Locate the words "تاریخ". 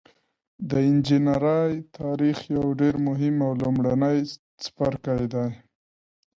1.99-2.37